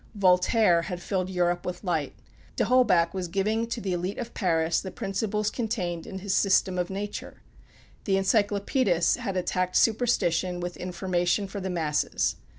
[0.15, 2.15] Voltaire had filled Europe with light;
[2.55, 6.89] D'Holbach was giving to the elite of Paris the principles containe'd in his "System of
[6.89, 7.43] Nature."
[8.05, 12.37] The Encyclopædists had attacked superstition with information for the masses.